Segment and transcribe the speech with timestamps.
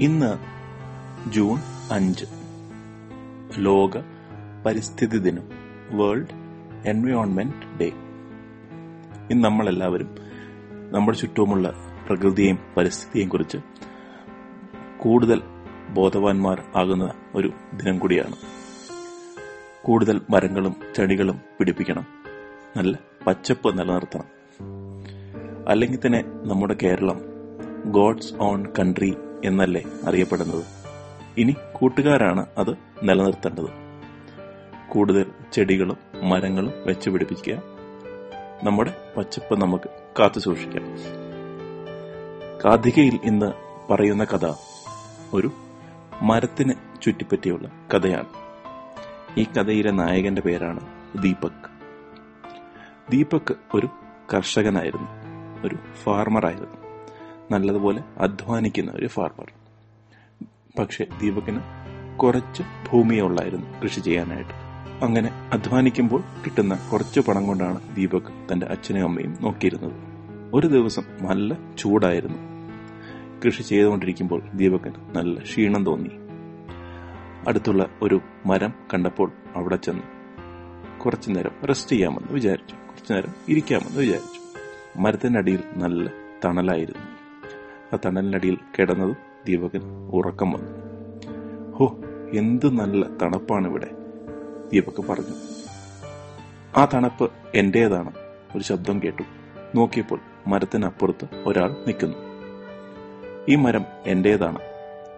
[0.00, 0.38] ഇന്ന്
[1.30, 1.58] ജൂൺ
[1.92, 2.24] അഞ്ച്.
[3.56, 3.90] ലോക
[4.66, 5.42] പരിസ്ഥിതി ദിനം.
[5.90, 6.26] World
[6.86, 7.86] environment day.
[9.30, 10.14] ഇന്ന് നമ്മളെല്ലാവരും
[10.90, 11.74] നമ്മുടെ ചുറ്റുമുള്ള
[12.06, 13.58] പ്രകൃതിയെയും പരിസ്ഥിതിയെയും കുറിച്ച്
[14.98, 15.42] കൂടുതൽ
[15.88, 18.34] ബോധവാന്മാർ ആകുന്ന ഒരു ദിനം കൂടിയാണ്.
[19.82, 22.06] കൂടുതൽ മരങ്ങളും ചെടികളും പിടിപ്പിക്കണം.
[22.76, 24.24] നല്ല പച്ചപ്പ് നിലനിർത്തണം.
[25.68, 27.20] അല്ലെങ്കിൽ തന്നെ നമ്മുടെ കേരളം
[27.84, 30.64] ഗോഡ്സ് ഓൺ കൺട്രി എന്നല്ലേ അറിയപ്പെടുന്നത്?
[31.38, 32.70] ഇനി കൂട്ടുകാരാണ് അത്
[33.02, 33.88] നിലനിർത്തേണ്ടത്.
[34.88, 37.62] കൂടുതൽ ചെടികളും മരങ്ങളും വെച്ച് പിടിപ്പിക്കുക.
[38.62, 39.88] നമ്മുടെ പച്ചപ്പ് നമുക്ക്
[40.20, 40.82] കാത്തു സൂക്ഷിക്കാം.
[42.64, 43.52] കാതികയിൽ ഇന്ന്
[43.92, 44.54] പറയുന്ന കഥ
[45.32, 45.50] ഒരു
[46.22, 48.28] മരത്തിന് ചുറ്റിപ്പറ്റിയുള്ള കഥയാണ്.
[49.40, 50.80] ഈ കഥയിലെ നായകന്റെ പേരാണ്
[51.22, 51.70] ദീപക്.
[53.10, 53.88] ദീപക് ഒരു
[54.34, 55.08] കർഷകനായിരുന്നു.
[55.64, 56.87] ഒരു ഫാർമറായിരുന്നു
[57.50, 59.52] നല്ലതുപോലെ അധ്വാനിക്കുന്ന ഒരു ഫാർമർ
[60.78, 61.60] പക്ഷെ ദീപകിന്
[62.16, 64.50] കുറച്ച് ഭൂമിയേ ഉള്ളായിരുന്നു കൃഷി ചെയ്യാനായിട്ട്.
[65.04, 69.92] അങ്ങനെ അധ്വാനിക്കുമ്പോൾ കിട്ടുന്ന കുറച്ച് പണം കൊണ്ടാണ് ദീപക് തന്റെ അച്ഛനെയും അമ്മയും നോക്കിയിരുന്നത്.
[70.54, 72.38] ഒരു ദിവസം നല്ല ചൂടായിരുന്നു.
[73.46, 76.10] കൃഷി ചെയ്തുകൊണ്ടിരിക്കുമ്പോൾ ദീപകന് നല്ല ക്ഷീണം തോന്നി.
[77.48, 80.02] അടുത്തുള്ള ഒരു മരം കണ്ടപ്പോൾ അവിടെ ചെന്ന്
[81.00, 82.74] കുറച്ചു നേരം റെസ്റ്റ് ചെയ്യാമെന്ന് വിചാരിച്ചു.
[82.74, 84.40] കുറച്ചു നേരം ഇരിക്കാമെന്ന് വിചാരിച്ചു.
[84.98, 86.10] മരത്തിന്റെ അടിയിൽ നല്ല
[86.44, 87.07] തണലായിരുന്നു.
[87.94, 90.72] ആ തണലിനടിയിൽ കിടന്നതും ദീപകൻ ഉറക്കം വന്നു.
[91.76, 91.96] ഹോ
[92.34, 93.90] എന്ത് നല്ല തണുപ്പാണ് ഇവിടെ
[94.72, 95.34] ദീപക് പറഞ്ഞു.
[96.76, 98.12] ആ തണുപ്പ് എന്റേതാണ്
[98.56, 99.22] ഒരു ശബ്ദം കേട്ടു.
[99.74, 102.16] നോക്കിയപ്പോൾ മരത്തിനപ്പുറത്ത് ഒരാൾ നിൽക്കുന്നു.
[103.48, 104.58] ഈ മരം എന്റേതാണ്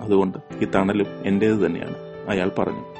[0.00, 1.94] അതുകൊണ്ട് ഈ തണലും എന്റേത് തന്നെയാണ്
[2.28, 2.94] അയാൾ പറഞ്ഞു.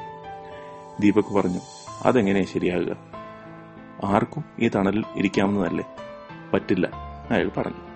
[0.99, 1.59] ദീപക് പറഞ്ഞു
[2.03, 2.97] അതെങ്ങനെ ശരിയാകുക?
[4.03, 5.95] ആർക്കും ഈ തണലിൽ ഇരിക്കാവുന്നതല്ലേ?
[6.53, 6.87] പറ്റില്ല
[7.31, 7.90] അയാൾ പറഞ്ഞു.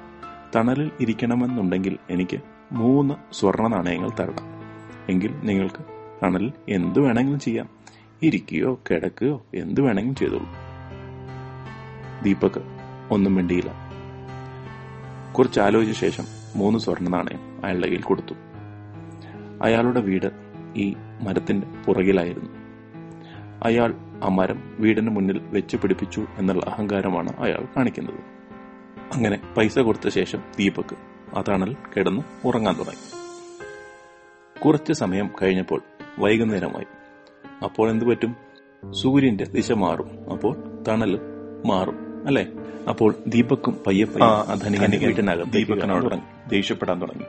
[0.55, 2.39] തണലിൽ ഇരിക്കണമെന്നുണ്ടെങ്കിൽ എനിക്ക്
[2.71, 4.55] മൂന്ന് സ്വർണ നാണയങ്ങൾ തരണം.
[5.09, 5.85] എങ്കിൽ നിങ്ങൾക്ക്
[6.23, 7.69] തണലിൽ എന്തു വേണമെങ്കിലും ചെയ്യാം.
[8.21, 10.45] ഇരിക്കുകയോ കിടക്കുകയോ എന്തു വേണമെങ്കിലും ചെയ്തോളൂ.
[12.23, 12.61] ദീപക്
[13.11, 13.73] ഒന്നും മിണ്ടിയില്ല.
[15.31, 16.23] കുറച്ച് ആലോചിച്ച ശേഷം
[16.55, 18.33] മൂന്ന് സ്വർണ നാണയം അയാളുടെ കയ്യിൽ കൊടുത്തു.
[19.61, 20.31] അയാളുടെ വീട്
[20.75, 22.49] ഈ മരത്തിന്റെ പുറകിലായിരുന്നു.
[23.63, 23.93] അയാൾ
[24.23, 28.34] ആ മരം വീടിന് മുന്നിൽ വെച്ച് പിടിപ്പിച്ചു എന്നുള്ള അഹങ്കാരമാണ് അയാൾ കാണിക്കുന്നത്.
[29.13, 30.95] അങ്ങനെ പൈസ കൊടുത്ത ശേഷം ദീപക്
[31.37, 33.25] ആ തണൽ കിടന്ന് ഉറങ്ങാൻ തുടങ്ങി.
[34.59, 35.81] കുറച്ച് സമയം കഴിഞ്ഞപ്പോൾ
[36.19, 36.85] വൈകുന്നേരമായി.
[37.63, 38.35] അപ്പോൾ എന്തു പറ്റും?
[38.91, 40.31] സൂര്യന്റെ ദിശ മാറും.
[40.31, 41.19] അപ്പോൾ തണൽ
[41.65, 42.45] മാറും അല്ലെ?
[42.89, 46.49] അപ്പോൾ ദീപക്കും പയ്യെ പയ്യെ ആ ധനികന്റെ വീട്ടിനകം ദീപകനോട് തുടങ്ങി.
[46.49, 47.25] ദേഷ്യപ്പെടാൻ തുടങ്ങി.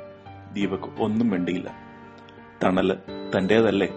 [0.52, 1.74] ദീപക് ഒന്നും വേണ്ടിയില്ല
[2.64, 2.96] തണൽ
[3.36, 3.88] തന്റേതല്ലേ?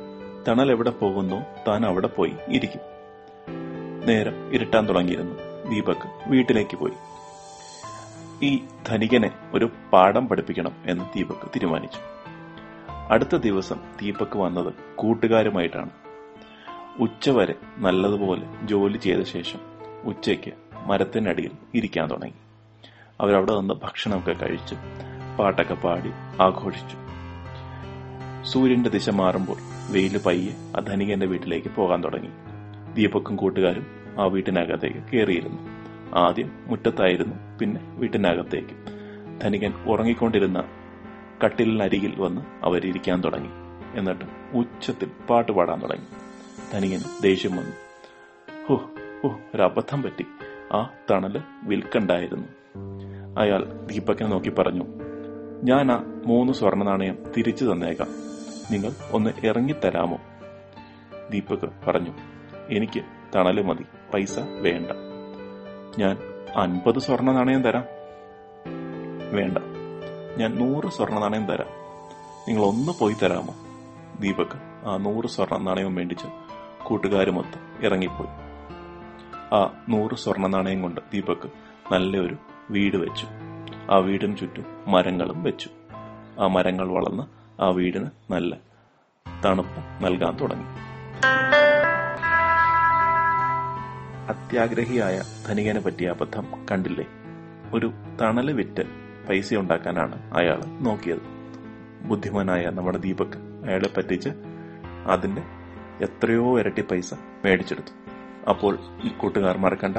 [0.47, 1.35] തണൽ എവിടെ പോകുന്നു?
[1.67, 2.81] താൻ അവിടെ പോയി ഇരിക്കും.
[4.07, 5.35] നേരം ഇരുട്ടാൻ തുടങ്ങിയിരുന്നു.
[5.69, 6.93] ദീപക് വീട്ടിലേക്ക് പോയി.
[8.43, 11.99] ഈ ധനികനെ ഒരു പാഠം പഠിപ്പിക്കണം എന്ന് ദീപക് തീരുമാനിച്ചു.
[13.11, 15.89] അടുത്ത ദിവസം ദീപക് വന്നത് കൂട്ടുകാരുമായിട്ടാണ്.
[16.99, 19.59] ഉച്ചവരെ നല്ലതുപോലെ ജോലി ചെയ്ത ശേഷം
[20.03, 20.53] ഉച്ചയ്ക്ക്
[20.85, 22.33] മരത്തിനടിയിൽ ഇരിക്കാൻ തുടങ്ങി.
[23.21, 24.75] അവരവിടെ നിന്ന് ഭക്ഷണമൊക്കെ കഴിച്ചു
[25.39, 26.11] പാട്ടൊക്കെ പാടി
[26.41, 26.97] ആഘോഷിച്ചു.
[28.43, 29.57] സൂര്യന്റെ ദിശ മാറുമ്പോൾ
[29.91, 32.29] വെയിൽ പയ്യെ ആ ധനികന്റെ വീട്ടിലേക്ക് പോകാൻ തുടങ്ങി.
[32.93, 33.87] ദീപക്കും കൂട്ടുകാരും
[34.19, 35.78] ആ വീട്ടിനകത്തേക്ക് കയറിയിരുന്നു.
[36.15, 38.99] ആദ്യം മുറ്റത്തായിരുന്നു പിന്നെ വീട്ടിനകത്തേക്ക്.
[39.41, 40.63] ധനികൻ ഉറങ്ങിക്കൊണ്ടിരുന്ന
[41.45, 43.49] കട്ടിലിനരികിൽ വന്ന് അവരിയ്ക്കാൻ തുടങ്ങി.
[43.99, 46.05] എന്നിട്ട് ഉച്ചത്തിൽ പാട്ട് പാടാൻ തുടങ്ങി.
[46.73, 47.71] ധനികന് ദേഷ്യം വന്നു.
[48.67, 48.75] ഹോ
[49.23, 50.25] ഹോ ഒരബദ്ധം പറ്റി.
[50.73, 52.47] ആ തണൽ വിൽക്കണ്ടായിരുന്നു.
[53.39, 54.85] അയാൾ ദീപക്കിനെ നോക്കി പറഞ്ഞു
[55.63, 58.07] ഞാൻ ആ മൂന്ന് സ്വർണ നാണയം തിരിച്ചു തന്നേക്കാം.
[58.71, 60.17] നിങ്ങൾ ഒന്ന് ഇറങ്ങിത്തരാമോ?
[61.29, 62.11] ദീപക് പറഞ്ഞു
[62.69, 63.01] എനിക്ക്
[63.35, 65.08] തണൽ മതി പൈസ വേണ്ട.
[65.97, 66.17] ഞാൻ
[66.55, 67.83] അൻപത് സ്വർണ നാണയം തരാം.
[69.31, 69.57] വേണ്ട.
[70.37, 71.67] ഞാൻ നൂറ് സ്വർണ നാണയം തരാം.
[72.47, 73.55] നിങ്ങൾ ഒന്ന് പോയി തരാമോ?
[74.19, 76.27] ദീപക് ആ നൂറ് സ്വർണ നാണയം മേടിച്ച്
[76.83, 78.29] കൂട്ടുകാരുമൊത്ത് ഇറങ്ങിപ്പോയി.
[79.55, 81.49] ആ നൂറ് സ്വർണ നാണയം കൊണ്ട് ദീപക്
[81.93, 82.35] നല്ലൊരു
[82.71, 83.27] വീട് വെച്ചു.
[83.91, 85.69] ആ വീടിന് ചുറ്റും മരങ്ങളും വെച്ചു.
[86.39, 87.23] ആ മരങ്ങൾ വളർന്ന്
[87.61, 88.55] ആ വീടിന് നല്ല
[89.45, 90.88] തണുപ്പ് നൽകാൻ തുടങ്ങി.
[94.29, 97.05] അത്യാഗ്രഹിയായ ധനികനെ പറ്റിയ അബദ്ധം കണ്ടില്ലേ?
[97.73, 97.91] ഒരു
[98.21, 98.83] തണൽ വിറ്റ്
[99.29, 101.19] പൈസ ഉണ്ടാക്കാനാണ് അയാൾ നോക്കിയത്.
[102.01, 103.37] ബുദ്ധിമാനായ നമ്മുടെ ദീപക്
[103.67, 104.29] അയാളെ പറ്റിച്ച്
[105.07, 105.41] അതിന്റെ
[106.01, 107.13] എത്രയോ ഇരട്ടി പൈസ
[107.45, 108.09] മേടിച്ചെടുത്തു.
[108.49, 109.97] അപ്പോൾ ഈ കൂട്ടുകാർ മറക്കണ്ട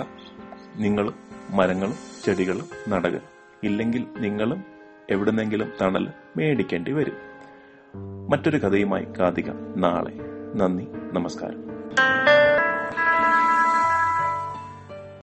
[0.77, 1.13] നിങ്ങൾ
[1.51, 1.95] മരങ്ങളും
[2.25, 3.19] ചെടികളും നടക.
[3.63, 4.65] ഇല്ലെങ്കിൽ നിങ്ങളും
[5.11, 7.15] എവിടുന്നെങ്കിലും തണൽ മേടിക്കേണ്ടി വരും.
[8.31, 10.13] മറ്റൊരു കഥയുമായി കാതിക നാളെ.
[10.57, 11.71] നന്ദി നമസ്കാരം.